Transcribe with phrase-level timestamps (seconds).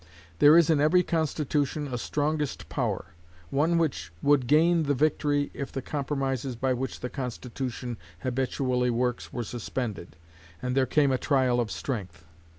[0.39, 3.13] There is in every constitution a strongest power
[3.51, 9.31] one which would gain the victory if the compromises by which the Constitution habitually works
[9.31, 10.15] were suspended,
[10.59, 12.25] and there came a trial of strength.